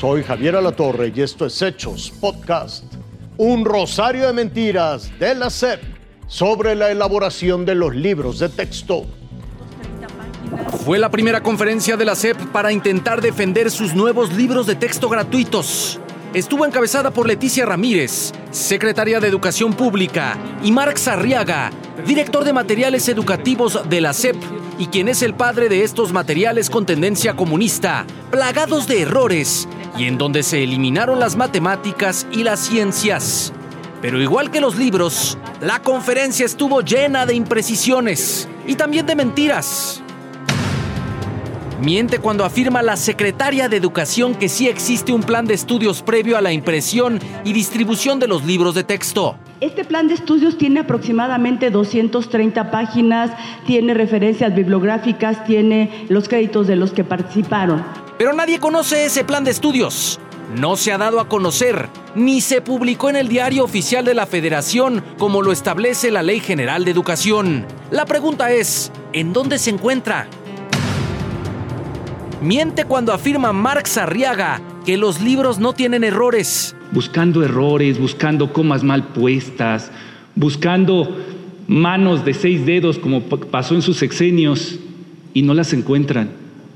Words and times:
Soy 0.00 0.22
Javier 0.22 0.54
Alatorre 0.54 1.12
y 1.12 1.22
esto 1.22 1.44
es 1.44 1.60
Hechos 1.60 2.12
Podcast. 2.20 2.84
Un 3.36 3.64
rosario 3.64 4.28
de 4.28 4.32
mentiras 4.32 5.10
de 5.18 5.34
la 5.34 5.50
SEP 5.50 5.82
sobre 6.28 6.76
la 6.76 6.92
elaboración 6.92 7.66
de 7.66 7.74
los 7.74 7.96
libros 7.96 8.38
de 8.38 8.48
texto. 8.48 9.06
Fue 10.84 11.00
la 11.00 11.10
primera 11.10 11.42
conferencia 11.42 11.96
de 11.96 12.04
la 12.04 12.14
SEP 12.14 12.36
para 12.52 12.70
intentar 12.70 13.20
defender 13.20 13.72
sus 13.72 13.92
nuevos 13.92 14.32
libros 14.32 14.68
de 14.68 14.76
texto 14.76 15.08
gratuitos. 15.08 15.98
Estuvo 16.32 16.64
encabezada 16.64 17.10
por 17.10 17.26
Leticia 17.26 17.66
Ramírez, 17.66 18.32
secretaria 18.52 19.18
de 19.18 19.26
Educación 19.26 19.74
Pública, 19.74 20.38
y 20.62 20.70
Marx 20.70 21.08
Arriaga, 21.08 21.72
director 22.06 22.44
de 22.44 22.52
materiales 22.52 23.08
educativos 23.08 23.88
de 23.88 24.00
la 24.00 24.12
SEP 24.12 24.36
y 24.78 24.86
quien 24.86 25.08
es 25.08 25.22
el 25.22 25.34
padre 25.34 25.68
de 25.68 25.82
estos 25.82 26.12
materiales 26.12 26.70
con 26.70 26.86
tendencia 26.86 27.34
comunista, 27.34 28.06
plagados 28.30 28.86
de 28.86 29.02
errores 29.02 29.66
y 29.96 30.04
en 30.04 30.18
donde 30.18 30.42
se 30.42 30.62
eliminaron 30.62 31.20
las 31.20 31.36
matemáticas 31.36 32.26
y 32.32 32.42
las 32.42 32.60
ciencias. 32.60 33.52
Pero 34.00 34.20
igual 34.20 34.50
que 34.50 34.60
los 34.60 34.76
libros, 34.76 35.38
la 35.60 35.82
conferencia 35.82 36.46
estuvo 36.46 36.82
llena 36.82 37.26
de 37.26 37.34
imprecisiones 37.34 38.48
y 38.66 38.74
también 38.74 39.06
de 39.06 39.16
mentiras. 39.16 40.02
Miente 41.80 42.18
cuando 42.18 42.44
afirma 42.44 42.82
la 42.82 42.96
secretaria 42.96 43.68
de 43.68 43.76
Educación 43.76 44.34
que 44.34 44.48
sí 44.48 44.66
existe 44.66 45.12
un 45.12 45.22
plan 45.22 45.46
de 45.46 45.54
estudios 45.54 46.02
previo 46.02 46.36
a 46.36 46.40
la 46.40 46.52
impresión 46.52 47.20
y 47.44 47.52
distribución 47.52 48.18
de 48.18 48.26
los 48.26 48.44
libros 48.44 48.74
de 48.74 48.82
texto. 48.82 49.36
Este 49.60 49.84
plan 49.84 50.08
de 50.08 50.14
estudios 50.14 50.58
tiene 50.58 50.80
aproximadamente 50.80 51.70
230 51.70 52.72
páginas, 52.72 53.30
tiene 53.64 53.94
referencias 53.94 54.52
bibliográficas, 54.56 55.44
tiene 55.44 56.06
los 56.08 56.28
créditos 56.28 56.66
de 56.66 56.74
los 56.74 56.90
que 56.90 57.04
participaron. 57.04 57.84
Pero 58.18 58.32
nadie 58.32 58.58
conoce 58.58 59.04
ese 59.04 59.22
plan 59.22 59.44
de 59.44 59.52
estudios. 59.52 60.18
No 60.56 60.76
se 60.76 60.92
ha 60.92 60.98
dado 60.98 61.20
a 61.20 61.28
conocer, 61.28 61.88
ni 62.16 62.40
se 62.40 62.60
publicó 62.60 63.10
en 63.10 63.16
el 63.16 63.28
diario 63.28 63.62
oficial 63.62 64.04
de 64.04 64.14
la 64.14 64.26
Federación 64.26 65.04
como 65.18 65.42
lo 65.42 65.52
establece 65.52 66.10
la 66.10 66.22
Ley 66.22 66.40
General 66.40 66.84
de 66.84 66.90
Educación. 66.90 67.66
La 67.92 68.06
pregunta 68.06 68.50
es, 68.50 68.90
¿en 69.12 69.32
dónde 69.32 69.58
se 69.58 69.70
encuentra? 69.70 70.26
Miente 72.40 72.84
cuando 72.84 73.12
afirma 73.12 73.52
Marx 73.52 73.98
Arriaga 73.98 74.62
que 74.86 74.96
los 74.96 75.20
libros 75.20 75.58
no 75.58 75.72
tienen 75.72 76.04
errores. 76.04 76.76
Buscando 76.92 77.42
errores, 77.42 77.98
buscando 77.98 78.52
comas 78.52 78.84
mal 78.84 79.08
puestas, 79.08 79.90
buscando 80.36 81.16
manos 81.66 82.24
de 82.24 82.34
seis 82.34 82.64
dedos 82.64 82.98
como 83.00 83.22
pasó 83.22 83.74
en 83.74 83.82
sus 83.82 83.96
sexenios 83.96 84.78
y 85.34 85.42
no 85.42 85.52
las 85.52 85.72
encuentran, 85.72 86.30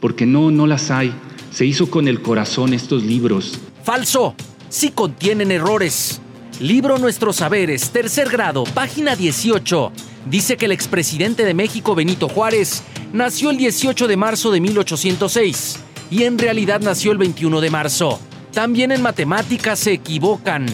porque 0.00 0.26
no, 0.26 0.52
no 0.52 0.68
las 0.68 0.92
hay. 0.92 1.12
Se 1.50 1.66
hizo 1.66 1.90
con 1.90 2.06
el 2.06 2.22
corazón 2.22 2.72
estos 2.72 3.02
libros. 3.02 3.58
Falso, 3.82 4.36
sí 4.68 4.92
contienen 4.92 5.50
errores. 5.50 6.20
Libro 6.60 6.98
Nuestros 6.98 7.36
Saberes, 7.36 7.90
tercer 7.90 8.28
grado, 8.30 8.62
página 8.62 9.16
18. 9.16 9.92
Dice 10.30 10.58
que 10.58 10.66
el 10.66 10.72
expresidente 10.72 11.44
de 11.44 11.54
México, 11.54 11.94
Benito 11.94 12.28
Juárez, 12.28 12.82
nació 13.14 13.48
el 13.48 13.56
18 13.56 14.06
de 14.06 14.16
marzo 14.18 14.50
de 14.50 14.60
1806 14.60 15.78
y 16.10 16.24
en 16.24 16.38
realidad 16.38 16.80
nació 16.80 17.12
el 17.12 17.18
21 17.18 17.62
de 17.62 17.70
marzo. 17.70 18.20
También 18.52 18.92
en 18.92 19.00
matemáticas 19.00 19.78
se 19.78 19.92
equivocan. 19.92 20.66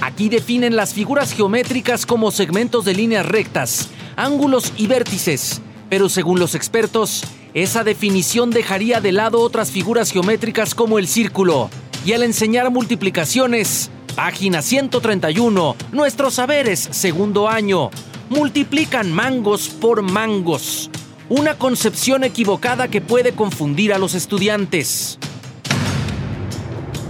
Aquí 0.00 0.30
definen 0.30 0.76
las 0.76 0.94
figuras 0.94 1.34
geométricas 1.34 2.06
como 2.06 2.30
segmentos 2.30 2.86
de 2.86 2.94
líneas 2.94 3.26
rectas, 3.26 3.90
ángulos 4.16 4.72
y 4.78 4.86
vértices, 4.86 5.60
pero 5.90 6.08
según 6.08 6.40
los 6.40 6.54
expertos, 6.54 7.22
esa 7.52 7.84
definición 7.84 8.50
dejaría 8.50 9.02
de 9.02 9.12
lado 9.12 9.40
otras 9.40 9.70
figuras 9.70 10.10
geométricas 10.10 10.74
como 10.74 10.98
el 10.98 11.06
círculo. 11.06 11.68
Y 12.06 12.14
al 12.14 12.22
enseñar 12.22 12.70
multiplicaciones, 12.70 13.90
página 14.16 14.62
131, 14.62 15.76
nuestros 15.92 16.34
saberes, 16.34 16.88
segundo 16.90 17.48
año, 17.48 17.90
multiplican 18.32 19.12
mangos 19.12 19.68
por 19.68 20.02
mangos 20.02 20.90
una 21.28 21.56
concepción 21.56 22.24
equivocada 22.24 22.88
que 22.88 23.00
puede 23.00 23.32
confundir 23.32 23.92
a 23.92 23.98
los 23.98 24.14
estudiantes. 24.14 25.18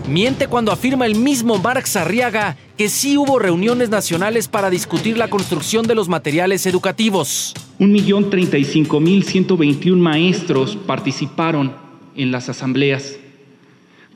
Miente 0.08 0.48
cuando 0.48 0.72
afirma 0.72 1.06
el 1.06 1.14
mismo 1.14 1.58
Marx 1.58 1.96
Arriaga 1.96 2.56
que 2.76 2.88
sí 2.88 3.16
hubo 3.16 3.38
reuniones 3.38 3.88
nacionales 3.88 4.48
para 4.48 4.70
discutir 4.70 5.16
la 5.16 5.28
construcción 5.28 5.86
de 5.86 5.94
los 5.94 6.08
materiales 6.08 6.66
educativos. 6.66 7.54
1.035.121 7.78 9.96
maestros 9.96 10.76
participaron 10.76 11.74
en 12.14 12.30
las 12.30 12.48
asambleas. 12.48 13.16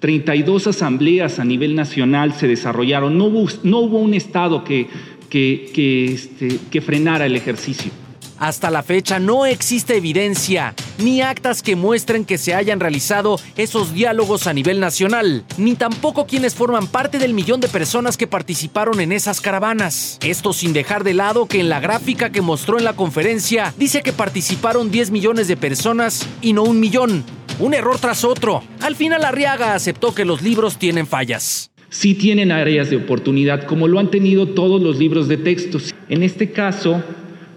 32 0.01 0.67
asambleas 0.67 1.39
a 1.39 1.45
nivel 1.45 1.75
nacional 1.75 2.35
se 2.35 2.47
desarrollaron. 2.47 3.17
No 3.17 3.25
hubo, 3.25 3.49
no 3.63 3.79
hubo 3.79 3.99
un 3.99 4.15
Estado 4.15 4.63
que, 4.63 4.89
que, 5.29 6.13
este, 6.15 6.59
que 6.71 6.81
frenara 6.81 7.27
el 7.27 7.37
ejercicio. 7.37 7.91
Hasta 8.39 8.71
la 8.71 8.83
fecha 8.83 9.19
no 9.19 9.47
existe 9.47 9.97
evidencia 9.97 10.75
ni 10.99 11.23
actas 11.23 11.63
que 11.63 11.77
muestren 11.77 12.25
que 12.25 12.39
se 12.39 12.55
hayan 12.55 12.81
realizado 12.81 13.39
esos 13.57 13.95
diálogos 13.95 14.47
a 14.47 14.53
nivel 14.53 14.79
nacional, 14.79 15.45
ni 15.57 15.75
tampoco 15.75 16.27
quienes 16.27 16.55
forman 16.55 16.87
parte 16.87 17.19
del 17.19 17.35
millón 17.35 17.61
de 17.61 17.69
personas 17.69 18.17
que 18.17 18.27
participaron 18.27 19.01
en 19.01 19.13
esas 19.13 19.41
caravanas. 19.41 20.19
Esto 20.23 20.53
sin 20.53 20.73
dejar 20.73 21.03
de 21.05 21.15
lado 21.15 21.47
que 21.47 21.61
en 21.61 21.69
la 21.69 21.81
gráfica 21.81 22.31
que 22.31 22.43
mostró 22.43 22.79
en 22.79 22.85
la 22.85 22.95
conferencia 22.95 23.73
dice 23.79 24.03
que 24.03 24.13
participaron 24.13 24.91
10 24.91 25.11
millones 25.11 25.49
de 25.49 25.57
personas 25.57 26.27
y 26.43 26.53
no 26.53 26.63
un 26.63 26.81
millón. 26.81 27.25
Un 27.59 27.73
error 27.73 27.99
tras 27.99 28.23
otro. 28.23 28.63
Al 28.81 28.97
final 28.97 29.25
Arriaga 29.25 29.75
aceptó 29.75 30.15
que 30.15 30.27
los 30.27 30.43
libros 30.43 30.77
tienen 30.77 31.07
fallas 31.07 31.71
sí 31.97 32.13
tienen 32.13 32.53
áreas 32.53 32.91
de 32.91 32.97
oportunidad, 32.97 33.65
como 33.65 33.89
lo 33.89 33.99
han 33.99 34.11
tenido 34.11 34.49
todos 34.49 34.83
los 34.83 34.99
libros 34.99 35.29
de 35.29 35.39
textos. 35.39 35.95
En 36.11 36.23
este 36.23 36.51
caso, 36.51 37.03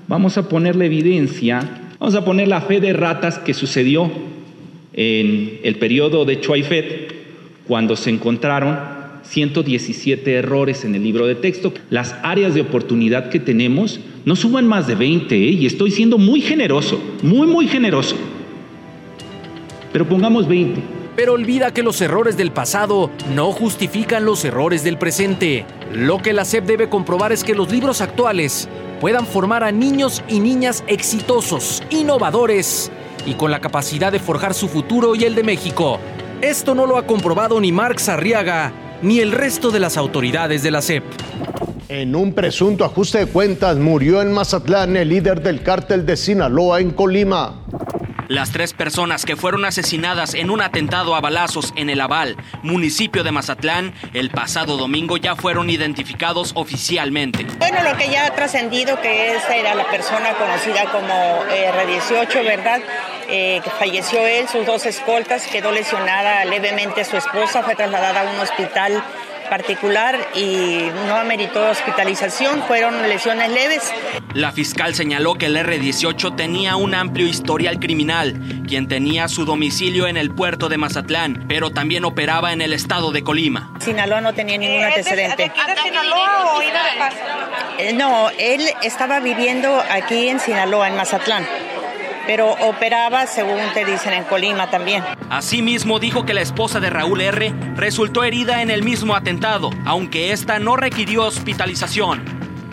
vamos 0.08 0.38
a 0.38 0.48
poner 0.48 0.78
la 0.78 0.86
evidencia, 0.86 1.60
vamos 2.00 2.16
a 2.16 2.24
poner 2.24 2.48
la 2.48 2.62
fe 2.62 2.80
de 2.80 2.94
ratas 2.94 3.38
que 3.38 3.54
sucedió 3.54 4.10
en 4.94 5.60
el 5.64 5.76
periodo 5.76 6.24
de 6.24 6.40
Chuaifet, 6.40 7.14
cuando 7.68 7.98
se 7.98 8.12
encontraron 8.12 8.78
117 9.24 10.34
errores 10.34 10.86
en 10.86 10.96
el 10.96 11.04
libro 11.04 11.28
de 11.28 11.36
texto. 11.36 11.74
Las 11.90 12.16
áreas 12.24 12.54
de 12.54 12.62
oportunidad 12.62 13.30
que 13.30 13.42
tenemos 13.42 14.00
no 14.24 14.38
suman 14.38 14.66
más 14.66 14.88
de 14.88 14.96
20, 14.96 15.36
¿eh? 15.36 15.52
y 15.52 15.66
estoy 15.66 15.92
siendo 15.92 16.18
muy 16.18 16.40
generoso, 16.40 16.98
muy, 17.24 17.46
muy 17.46 17.68
generoso. 17.68 18.16
Pero 19.92 20.08
pongamos 20.08 20.48
20. 20.48 20.99
Pero 21.16 21.34
olvida 21.34 21.74
que 21.74 21.84
los 21.84 22.00
errores 22.02 22.38
del 22.38 22.52
pasado 22.52 23.10
no 23.34 23.52
justifican 23.52 24.26
los 24.26 24.46
errores 24.46 24.84
del 24.84 24.98
presente. 24.98 25.66
Lo 25.94 26.20
que 26.20 26.34
la 26.34 26.46
SEP 26.46 26.66
debe 26.66 26.90
comprobar 26.90 27.32
es 27.32 27.44
que 27.44 27.56
los 27.56 27.72
libros 27.72 28.02
actuales 28.02 28.70
puedan 29.00 29.26
formar 29.26 29.64
a 29.64 29.72
niños 29.72 30.24
y 30.28 30.40
niñas 30.40 30.84
exitosos, 30.88 31.84
innovadores 31.90 32.92
y 33.26 33.34
con 33.34 33.52
la 33.52 33.60
capacidad 33.60 34.12
de 34.12 34.20
forjar 34.20 34.54
su 34.54 34.68
futuro 34.68 35.16
y 35.16 35.24
el 35.26 35.36
de 35.36 35.44
México. 35.44 36.00
Esto 36.42 36.74
no 36.76 36.86
lo 36.86 36.98
ha 36.98 37.06
comprobado 37.06 37.60
ni 37.60 37.72
Marx 37.72 38.10
Arriaga 38.10 38.72
ni 39.02 39.20
el 39.20 39.32
resto 39.32 39.72
de 39.72 39.80
las 39.80 39.98
autoridades 39.98 40.64
de 40.64 40.72
la 40.72 40.82
SEP. 40.82 41.04
En 41.88 42.16
un 42.16 42.34
presunto 42.34 42.86
ajuste 42.86 43.20
de 43.20 43.26
cuentas 43.26 43.78
murió 43.78 44.22
en 44.22 44.32
Mazatlán 44.32 44.96
el 44.96 45.10
líder 45.10 45.42
del 45.42 45.64
cártel 45.64 46.06
de 46.06 46.18
Sinaloa 46.18 46.82
en 46.82 46.92
Colima. 46.92 47.56
Las 48.30 48.52
tres 48.52 48.74
personas 48.74 49.26
que 49.26 49.36
fueron 49.36 49.66
asesinadas 49.66 50.36
en 50.36 50.52
un 50.52 50.62
atentado 50.62 51.16
a 51.16 51.20
balazos 51.20 51.74
en 51.76 51.90
el 51.90 52.00
Aval, 52.00 52.38
municipio 52.62 53.24
de 53.24 53.32
Mazatlán, 53.32 53.92
el 54.14 54.30
pasado 54.30 54.78
domingo 54.78 55.18
ya 55.18 55.36
fueron 55.36 55.72
identificados 55.72 56.52
oficialmente. 56.54 57.48
Bueno, 57.58 57.82
lo 57.82 57.98
que 57.98 58.08
ya 58.08 58.28
ha 58.28 58.36
trascendido 58.36 59.02
que 59.02 59.36
esa 59.36 59.56
era 59.56 59.74
la 59.74 59.90
persona 59.90 60.34
conocida 60.34 60.86
como 60.92 61.44
eh, 61.50 61.72
R18, 61.74 62.46
¿verdad? 62.46 62.82
Eh, 63.30 63.64
falleció 63.80 64.20
él, 64.28 64.48
sus 64.48 64.64
dos 64.64 64.86
escoltas, 64.86 65.48
quedó 65.48 65.72
lesionada 65.72 66.46
levemente 66.46 67.06
su 67.06 67.18
esposa, 67.18 67.64
fue 67.64 67.76
trasladada 67.76 68.22
a 68.22 68.32
un 68.32 68.40
hospital 68.42 69.04
particular 69.50 70.18
y 70.36 70.90
no 71.08 71.16
ameritó 71.16 71.70
hospitalización, 71.70 72.64
fueron 72.64 73.02
lesiones 73.10 73.50
leves. 73.50 73.92
La 74.34 74.52
fiscal 74.52 74.96
señaló 74.96 75.36
que 75.36 75.48
el 75.48 75.58
R-18 75.58 76.36
tenía 76.36 76.76
un 76.76 76.94
amplio 76.94 77.28
historial 77.28 77.80
criminal, 77.80 78.40
quien 78.68 78.88
tenía 78.88 79.28
su 79.28 79.46
domicilio 79.46 80.08
en 80.08 80.18
el 80.18 80.32
puerto 80.32 80.70
de 80.70 80.78
Mazatlán, 80.78 81.46
pero 81.48 81.72
también 81.72 82.06
operaba 82.06 82.54
en 82.54 82.62
el 82.62 82.74
estado 82.74 83.12
de 83.12 83.24
Colima. 83.24 83.74
Sinaloa 83.80 84.22
no 84.22 84.34
tenía 84.34 84.58
ningún 84.58 84.84
antecedente. 84.84 85.44
¿De 85.44 85.82
Sinaloa 85.82 86.56
o 86.56 86.62
iba 86.62 86.84
de 86.84 87.00
paso? 87.00 87.18
Eh, 87.80 87.94
no, 87.94 88.30
él 88.38 88.62
estaba 88.84 89.20
viviendo 89.20 89.82
aquí 89.90 90.30
en 90.30 90.40
Sinaloa, 90.40 90.88
en 90.88 90.96
Mazatlán 90.96 91.46
pero 92.30 92.52
operaba, 92.52 93.26
según 93.26 93.60
te 93.74 93.84
dicen, 93.84 94.14
en 94.14 94.24
Colima 94.26 94.70
también. 94.70 95.04
Asimismo, 95.30 96.00
dijo 96.00 96.26
que 96.26 96.34
la 96.34 96.42
esposa 96.42 96.80
de 96.80 96.90
Raúl 96.90 97.22
R. 97.22 97.54
resultó 97.76 98.24
herida 98.24 98.64
en 98.64 98.72
el 98.72 98.82
mismo 98.82 99.16
atentado, 99.16 99.70
aunque 99.86 100.32
esta 100.32 100.58
no 100.58 100.76
requirió 100.76 101.26
hospitalización. 101.26 102.24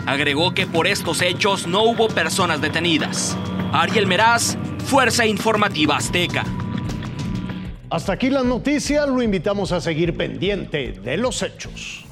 Agregó 0.07 0.55
que 0.55 0.65
por 0.65 0.87
estos 0.87 1.21
hechos 1.21 1.67
no 1.67 1.83
hubo 1.83 2.07
personas 2.07 2.59
detenidas. 2.59 3.37
Ariel 3.71 4.07
Meraz, 4.07 4.57
Fuerza 4.85 5.27
Informativa 5.27 5.97
Azteca. 5.97 6.45
Hasta 7.91 8.13
aquí 8.13 8.31
las 8.31 8.43
noticias, 8.43 9.07
lo 9.07 9.21
invitamos 9.21 9.71
a 9.71 9.79
seguir 9.79 10.17
pendiente 10.17 10.93
de 10.93 11.17
los 11.17 11.43
hechos. 11.43 12.06